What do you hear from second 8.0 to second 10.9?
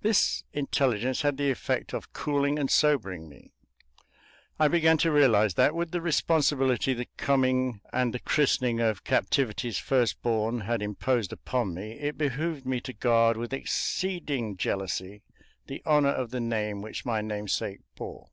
the christening of Captivity's first born had